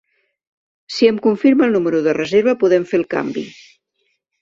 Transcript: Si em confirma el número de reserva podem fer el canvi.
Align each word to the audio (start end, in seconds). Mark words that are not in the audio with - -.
Si 0.95 1.09
em 1.09 1.19
confirma 1.27 1.67
el 1.67 1.77
número 1.77 2.01
de 2.09 2.17
reserva 2.19 2.59
podem 2.65 2.91
fer 2.95 3.01
el 3.05 3.09
canvi. 3.17 3.49